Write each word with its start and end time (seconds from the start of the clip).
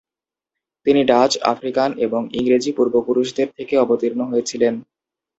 তিনি 0.85 1.01
Dutch, 1.03 1.31
African 1.51 1.89
এবং 1.99 2.21
ইংরেজি 2.39 2.71
পূর্বপুরুষদের 2.77 3.47
থেকে 3.57 3.73
অবতীর্ণ 3.77 4.19
হয়েছিলেন। 4.25 4.73